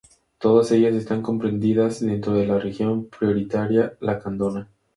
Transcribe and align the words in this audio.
Todas 0.39 0.71
ellas 0.71 0.95
están 0.95 1.21
comprendidas 1.21 1.99
dentro 2.03 2.33
de 2.33 2.47
la 2.47 2.57
región 2.57 3.07
prioritaria 3.07 3.95
Lacandona. 3.99 4.67